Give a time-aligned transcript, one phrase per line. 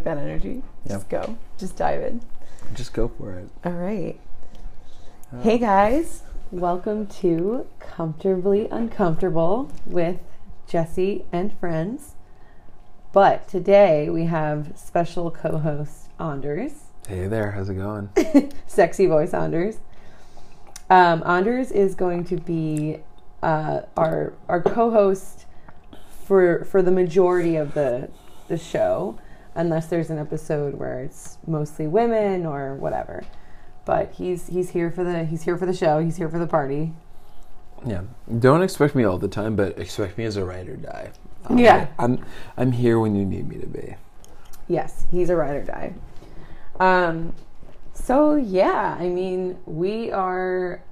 [0.00, 0.62] like that energy.
[0.88, 1.36] Just go.
[1.58, 2.22] Just dive in.
[2.72, 3.50] Just go for it.
[3.66, 4.18] All right.
[5.42, 10.18] Hey guys, welcome to Comfortably Uncomfortable with
[10.66, 12.14] Jesse and friends.
[13.12, 18.08] But today we have special co-host Anders, Hey there, how's it going?
[18.66, 19.80] sexy voice Anders.
[20.88, 23.00] Um, Anders is going to be
[23.42, 25.44] uh, our our co-host
[26.24, 28.08] for for the majority of the
[28.48, 29.18] the show,
[29.54, 33.24] unless there's an episode where it's mostly women or whatever.
[33.84, 35.98] But he's he's here for the he's here for the show.
[36.00, 36.92] He's here for the party.
[37.86, 38.02] yeah.
[38.38, 41.10] Don't expect me all the time, but expect me as a ride or die.
[41.46, 41.88] Um, Yeah.
[41.98, 42.24] I'm
[42.56, 43.96] I'm here when you need me to be.
[44.68, 45.94] Yes, he's a ride or die.
[46.78, 47.34] Um,
[47.92, 50.82] so yeah, I mean, we are.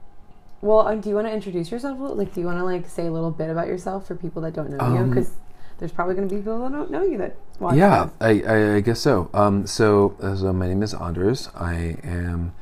[0.60, 1.98] Well, um, do you want to introduce yourself?
[2.00, 4.54] Like, do you want to like say a little bit about yourself for people that
[4.54, 4.98] don't know you?
[4.98, 5.30] Um, Because
[5.79, 7.76] there's probably going to be people that don't know you that watch.
[7.76, 8.10] Yeah.
[8.21, 9.30] I, I, I guess so.
[9.32, 11.48] Um, so, so my name is Anders.
[11.54, 12.52] I am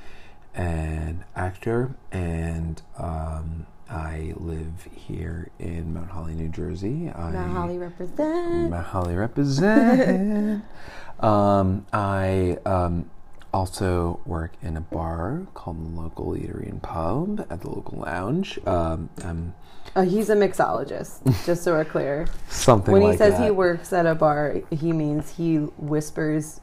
[0.54, 7.10] an actor, and um, I live here in Mount Holly, New Jersey.
[7.14, 8.70] I, Mount Holly represent.
[8.70, 10.64] Mount Holly represent.
[11.20, 13.10] um, I um,
[13.52, 18.58] also work in a bar called the Local Eatery and Pub at the local lounge.
[18.66, 19.54] Um, um,
[19.94, 22.26] Uh, he's a mixologist, just so we're clear.
[22.48, 23.44] something when he like says that.
[23.44, 26.60] he works at a bar, he means he whispers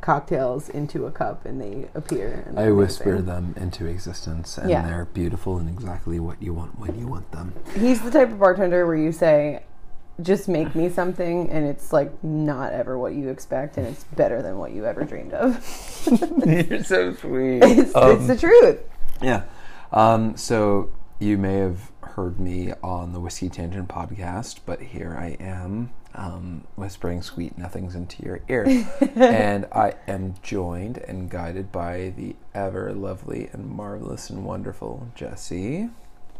[0.00, 2.44] cocktails into a cup and they appear.
[2.46, 4.82] and I whisper them into existence, and Yeah.
[4.82, 7.54] they're beautiful and exactly what you want when you want them.
[7.78, 9.62] He's the type of bartender where you say,
[10.22, 14.42] just make me something, and it's like not ever what you expect, and it's better
[14.42, 15.52] than what you ever dreamed of.
[16.46, 17.58] You're so sweet.
[17.62, 18.80] it's, it's the truth.
[19.22, 19.42] Yeah.
[19.92, 25.36] Um, so you may have heard me on the Whiskey Tangent podcast, but here I
[25.40, 28.64] am um, whispering sweet nothings into your ear.
[29.16, 35.90] and I am joined and guided by the ever lovely and marvelous and wonderful Jessie.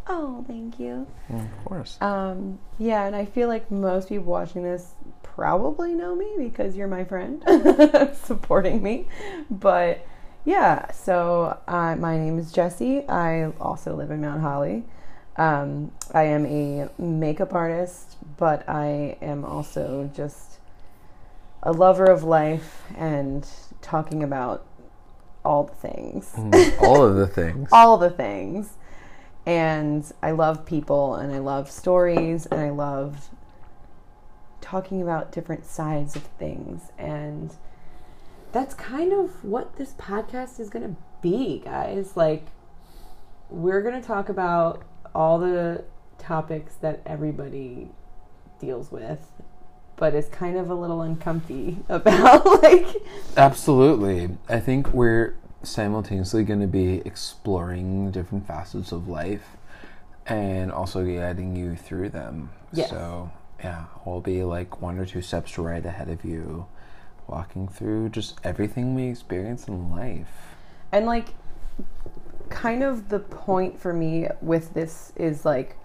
[0.06, 1.06] Oh, thank you.
[1.30, 1.96] Of course.
[2.00, 4.92] Um, yeah, and I feel like most people watching this
[5.22, 7.42] probably know me because you're my friend
[8.14, 9.08] supporting me.
[9.50, 10.06] But
[10.44, 13.08] yeah, so uh, my name is Jessie.
[13.08, 14.84] I also live in Mount Holly.
[15.36, 20.58] Um, I am a makeup artist, but I am also just
[21.62, 23.48] a lover of life and
[23.80, 24.64] talking about
[25.44, 27.68] all the things Mm, All of the things.
[27.72, 28.74] all the things.
[29.46, 33.28] And I love people and I love stories and I love
[34.60, 36.90] talking about different sides of things.
[36.96, 37.54] And
[38.52, 42.16] that's kind of what this podcast is going to be, guys.
[42.16, 42.46] Like,
[43.50, 44.82] we're going to talk about
[45.14, 45.84] all the
[46.18, 47.90] topics that everybody
[48.58, 49.30] deals with,
[49.96, 52.46] but is kind of a little uncomfy about.
[52.62, 52.86] like,
[53.36, 54.30] Absolutely.
[54.48, 59.56] I think we're simultaneously going to be exploring different facets of life
[60.26, 62.50] and also guiding you through them.
[62.72, 62.90] Yes.
[62.90, 63.30] So,
[63.62, 66.66] yeah, we'll be like one or two steps right ahead of you,
[67.26, 70.54] walking through just everything we experience in life.
[70.92, 71.28] And like,
[72.48, 75.76] kind of the point for me with this is like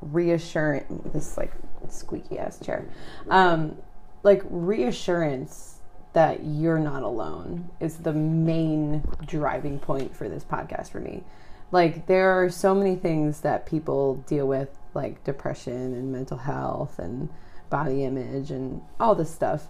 [0.00, 1.12] reassurance.
[1.12, 1.52] This like
[1.88, 2.88] squeaky ass chair,
[3.30, 3.76] um,
[4.22, 5.77] like reassurance
[6.14, 11.22] that you're not alone is the main driving point for this podcast for me.
[11.70, 16.98] Like, there are so many things that people deal with, like depression and mental health
[16.98, 17.28] and
[17.68, 19.68] body image and all this stuff.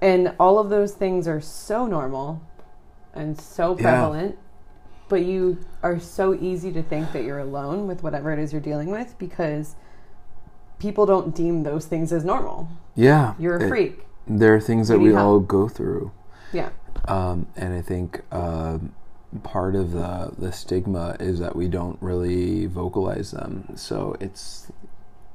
[0.00, 2.42] And all of those things are so normal
[3.14, 3.82] and so Yeah.
[3.82, 4.38] prevalent,
[5.08, 8.60] but you are so easy to think that you're alone with whatever it is you're
[8.60, 9.76] dealing with because
[10.80, 12.68] people don't deem those things as normal.
[12.96, 13.34] Yeah.
[13.38, 14.06] You're a it- freak.
[14.26, 16.12] There are things that we all go through.
[16.52, 16.70] Yeah.
[17.06, 18.94] Um, and I think um
[19.42, 23.72] part of the the stigma is that we don't really vocalize them.
[23.76, 24.70] So it's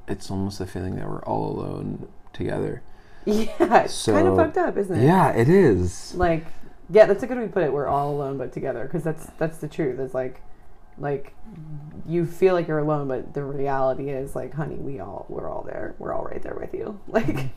[0.08, 2.82] it's almost a feeling that we're all alone together.
[3.24, 5.04] Yeah, it's kind of fucked up, isn't it?
[5.04, 6.14] Yeah, it is.
[6.14, 6.44] Like,
[6.90, 7.72] yeah, that's a good way to put it.
[7.72, 10.00] We're all alone but together because that's that's the truth.
[10.00, 10.42] It's like,
[10.98, 11.34] like
[12.06, 15.62] you feel like you're alone, but the reality is like, honey, we all we're all
[15.62, 15.94] there.
[15.98, 17.00] We're all right there with you.
[17.08, 17.50] Like,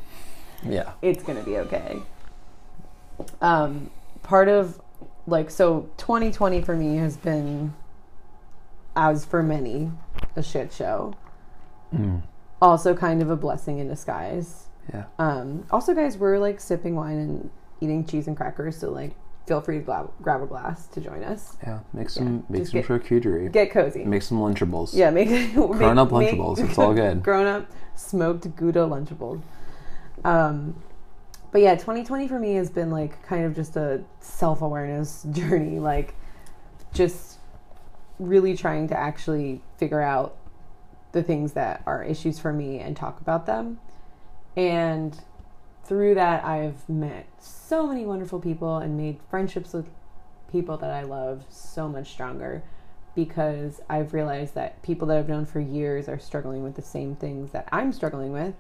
[0.64, 0.94] Yeah.
[1.02, 2.02] it's gonna be okay.
[3.42, 3.90] Um,
[4.24, 4.82] part of
[5.28, 7.74] like so 2020 for me has been,
[8.96, 9.92] as for many,
[10.36, 11.16] a shit show.
[11.94, 12.22] Mm.
[12.62, 14.68] Also, kind of a blessing in disguise.
[14.94, 15.06] Yeah.
[15.20, 17.50] Um, also, guys, we're like sipping wine and
[17.82, 19.12] eating cheese and crackers, so like
[19.48, 21.58] feel free to gla- grab a glass to join us.
[21.64, 21.80] Yeah.
[21.94, 23.52] Make some make just some get- charcuterie.
[23.52, 24.04] Get cozy.
[24.04, 24.94] make some lunchables.
[24.94, 27.22] yeah, make Grown up Lunchables, it's all good.
[27.24, 29.42] Grown up smoked Gouda Lunchables.
[30.24, 30.82] Um,
[31.52, 35.80] but yeah, 2020 for me has been like kind of just a self awareness journey.
[35.80, 36.16] Like,
[36.94, 37.40] just
[38.20, 40.38] really trying to actually figure out
[41.12, 43.80] the things that are issues for me and talk about them.
[44.56, 45.18] And
[45.84, 49.88] through that, I've met so many wonderful people and made friendships with
[50.52, 52.64] people that I love so much stronger
[53.16, 57.16] because I've realized that people that I've known for years are struggling with the same
[57.16, 58.56] things that I'm struggling with.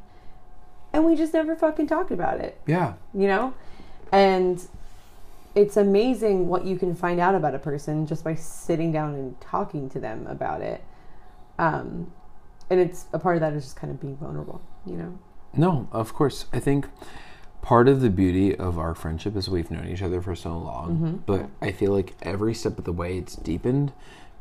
[0.95, 2.93] And we just never fucking talked about it, Yeah.
[3.13, 3.53] you know?
[4.13, 4.65] And
[5.53, 9.39] it's amazing what you can find out about a person just by sitting down and
[9.41, 10.81] talking to them about it.
[11.59, 12.13] Um,
[12.69, 15.19] and it's a part of that is just kind of being vulnerable, you know?
[15.53, 16.45] No, of course.
[16.53, 16.87] I think
[17.61, 21.23] part of the beauty of our friendship is we've known each other for so long,
[21.25, 23.91] but I feel like every step of the way it's deepened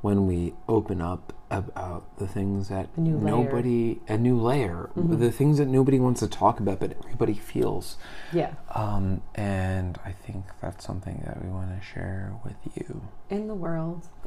[0.05, 5.67] when we open up about the things that nobody a new layer, the things that
[5.67, 7.97] nobody wants to talk about but everybody feels.
[8.31, 8.53] Yeah.
[8.75, 13.01] Um, and I think that's something that we want to share with you.
[13.31, 14.07] in the world.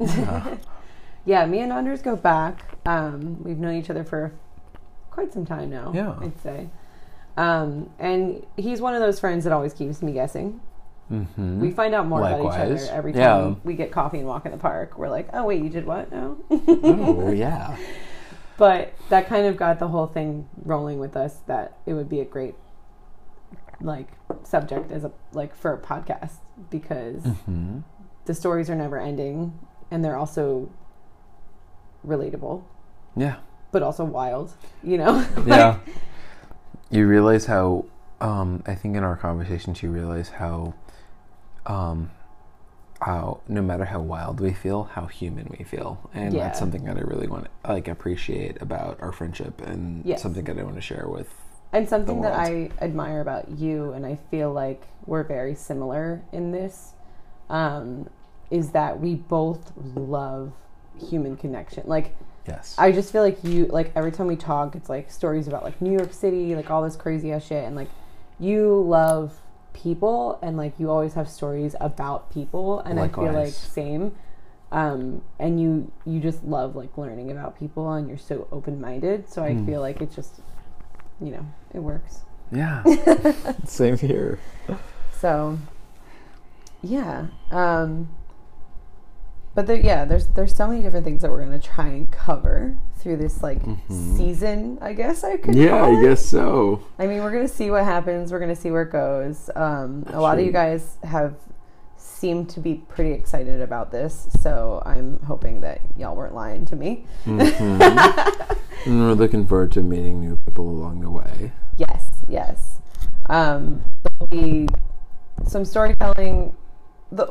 [1.24, 2.64] yeah, me and Anders go back.
[2.84, 4.32] Um, we've known each other for
[5.12, 5.92] quite some time now.
[5.94, 6.16] Yeah.
[6.20, 6.70] I'd say.
[7.36, 10.60] Um, and he's one of those friends that always keeps me guessing.
[11.10, 11.60] Mm-hmm.
[11.60, 13.54] We find out more about each other every time Yeah.
[13.64, 14.98] we get coffee and walk in the park.
[14.98, 16.10] We're like, oh wait, you did what?
[16.12, 16.38] No.
[16.50, 17.76] oh yeah.
[18.58, 22.20] but that kind of got the whole thing rolling with us that it would be
[22.20, 22.54] a great
[23.80, 24.08] like
[24.42, 26.32] subject as a like for a podcast
[26.68, 27.78] because hmm
[28.24, 29.58] the stories are never ending
[29.90, 30.68] and they're also
[32.06, 32.62] relatable
[33.16, 33.36] Yeah.
[33.72, 34.52] but also wild
[34.82, 35.78] you know yeah.
[36.90, 37.84] You realize how,
[38.20, 40.72] um, I think in our conversations, you realize how,
[41.68, 42.10] um,
[43.00, 46.44] how no matter how wild we feel, how human we feel, and Yeah.
[46.44, 50.20] that's something that I really want to like appreciate about our friendship, and Yes.
[50.22, 51.28] something that I want to share with.
[51.70, 56.50] and something that i admire about you and i feel like we're very similar in
[56.50, 56.94] this
[57.50, 58.08] um,
[58.50, 60.50] is that we both love
[60.98, 62.16] human connection like
[62.46, 62.74] Yes.
[62.78, 65.82] I just feel like you like every time we talk, it's like stories about like
[65.82, 67.90] New York City, like all this crazy ass shit, and like
[68.40, 69.38] you love
[69.72, 74.14] people, and like you always have stories about people, and I feel like same.
[74.70, 79.28] Um, and you you just love like learning about people, and you're so open minded.
[79.28, 79.64] So I Hmm.
[79.66, 80.40] feel like it just,
[81.20, 82.20] you know, it works.
[82.52, 82.82] yeah.
[83.64, 84.38] Same here.
[85.20, 85.58] So,
[86.82, 87.26] yeah.
[87.50, 88.08] Um,
[89.58, 92.76] but there, yeah, there's there's so many different things that we're gonna try and cover
[93.00, 94.16] through this like Mhm.
[94.16, 94.78] season.
[94.80, 95.56] I guess I could.
[95.56, 96.78] Yeah, I guess so.
[96.96, 98.30] I mean, we're gonna see what happens.
[98.30, 99.50] We're gonna see where it goes.
[99.56, 101.34] Um, a lot of you guys have
[101.96, 106.76] seemed to be pretty excited about this, so I'm hoping that y'all weren't lying to
[106.76, 107.04] me.
[107.26, 107.40] Mhm.
[108.86, 111.50] and we're looking forward to meeting new people along the way.
[111.76, 112.78] Yes, yes.
[113.26, 114.68] Um, there'll be
[115.48, 116.54] some storytelling.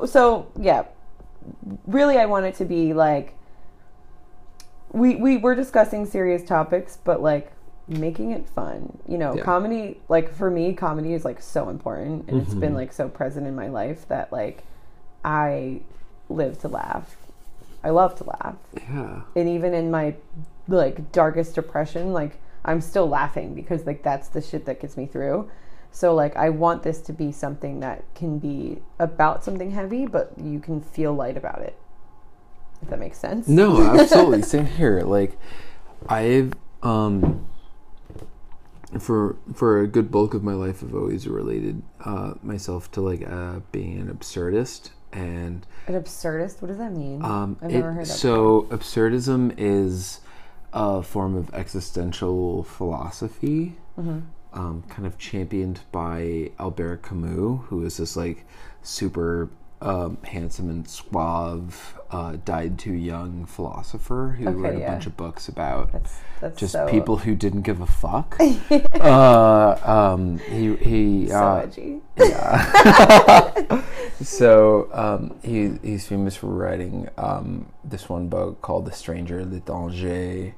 [0.08, 0.84] So yeah,
[1.86, 3.34] really, I want it to be like
[4.92, 7.52] we we were discussing serious topics, but like
[7.88, 8.98] making it fun.
[9.08, 9.44] You know, Yeah.
[9.44, 10.00] comedy.
[10.10, 12.78] Like for me, comedy is like so important, and it's been Mhm.
[12.78, 14.64] like so present in my life that like
[15.24, 15.82] I
[16.30, 17.16] live to laugh.
[17.84, 18.56] I love to laugh
[18.90, 19.22] Yeah.
[19.36, 20.16] and even in my
[20.68, 25.06] like darkest depression like i'm still laughing because like that's the shit that gets me
[25.06, 25.48] through
[25.98, 30.32] so like i want this to be something that can be about something heavy but
[30.38, 31.76] you can feel light about it
[32.84, 34.44] if that makes sense No, absolutely.
[34.44, 35.02] Same here.
[35.02, 35.40] Like
[36.08, 37.48] I've um
[39.00, 43.28] for for a good bulk of my life I've always related uh myself to like
[43.28, 47.94] uh being an absurdist and an absurdist what does that mean um i've it- never
[47.94, 50.20] heard that so absurdism is
[50.74, 54.20] a form of existential philosophy mm-hmm.
[54.58, 58.44] Um, kind of championed by Albert Camus, who is this like
[58.82, 59.50] super
[59.82, 64.92] um, handsome and suave, uh, died too young philosopher who Okay, wrote a yeah.
[64.94, 68.36] bunch of books about that's that's just so, people who didn't give a fuck.
[69.00, 73.84] uh, um, he he so uh, edgy yeah.
[74.24, 80.54] so um, he he's famous for writing um, this one book called The Stranger, L'Étranger.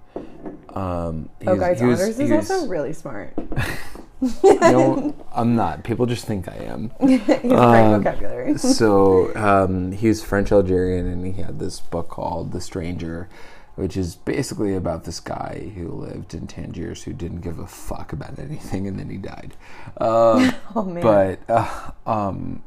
[0.70, 3.34] Um, he oh was- guys he was- he is was- also really smart
[4.44, 5.84] no, I'm not.
[5.84, 6.92] People just think I am.
[7.00, 7.16] he
[7.52, 13.30] Um, vocabulary So um, he's French Algerian, and he had this book called The Stranger,
[13.76, 18.12] which is basically about this guy who lived in Tangiers who didn't give a fuck
[18.12, 19.56] about anything, and then he died.
[19.98, 22.64] Um, oh man but uh, um,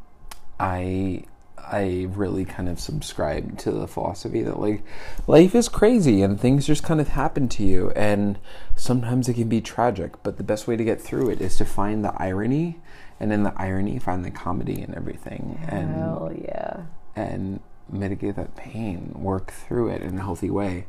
[0.59, 1.25] I
[1.73, 4.83] I really kind of subscribe to the philosophy that like
[5.26, 8.38] life is crazy and things just kind of happen to you and
[8.76, 11.64] sometimes it can be tragic but the best way to get through it is to
[11.64, 12.79] find the irony
[13.19, 16.83] and in the irony find the comedy and everything and Hell yeah.
[17.17, 17.61] and
[17.91, 20.87] mitigate that pain work through it in a healthy way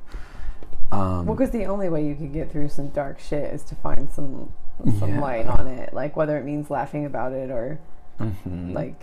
[0.92, 3.76] um, Well, because the only way you can get through some dark shit is to
[3.76, 4.52] find some
[5.00, 5.22] some Yeah.
[5.22, 5.94] light on it.
[5.94, 7.80] Like whether it means laughing about it or
[8.20, 8.74] mhm.
[8.74, 9.00] like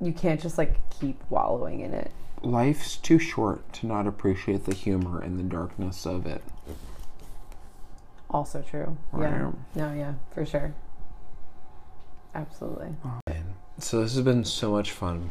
[0.00, 2.10] you can't just like keep wallowing in it.
[2.42, 6.42] life's too short to not appreciate the humor and the darkness of it
[8.30, 8.96] Also true.
[9.18, 9.52] Yeah.
[9.74, 10.74] No, yeah, for sure.
[12.34, 12.90] Absolutely.
[13.78, 15.30] So this has been so much fun.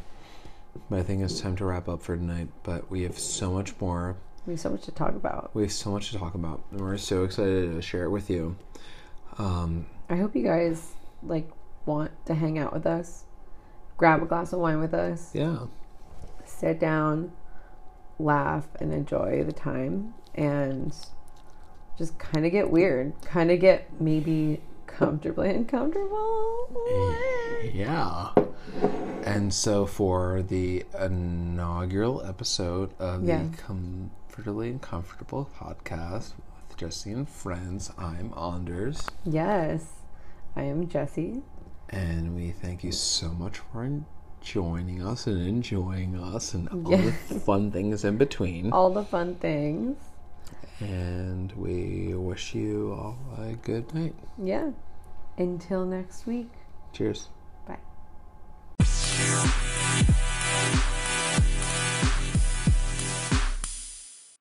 [0.90, 2.48] But I think it's time to wrap up for tonight.
[2.64, 4.16] But we have so much more.
[4.46, 5.52] We have so much to talk about.
[5.54, 6.64] We have so much to talk about.
[6.72, 8.56] And we're so excited to share it with you.
[9.38, 10.94] Um, I hope you guys
[11.24, 11.50] like
[11.86, 13.26] want to hang out with us.
[13.98, 15.32] Grab a glass of wine with us.
[15.34, 15.58] yeah.
[16.46, 17.32] Sit down,
[18.20, 20.14] laugh, and enjoy the time.
[20.36, 20.96] And
[21.98, 23.14] just kind of get weird.
[23.24, 26.70] Kind of get maybe comfortably uncomfortable.
[27.74, 28.30] Yeah.
[29.24, 33.44] And so for the inaugural episode of Yeah.
[33.44, 36.34] the Comfortably Uncomfortable podcast
[36.70, 39.06] with Jesse and friends, I'm Anders.
[39.26, 39.86] Yes.
[40.56, 41.42] I am Jessie.
[41.90, 43.90] And we thank you so much for
[44.42, 47.02] joining us and enjoying us and all Yeah.
[47.02, 48.72] the fun things in between.
[48.72, 49.98] All the fun things.
[50.80, 54.16] And we wish you all a good night.
[54.42, 54.72] Yeah.
[55.38, 56.50] Until next week.
[56.94, 57.30] Cheers.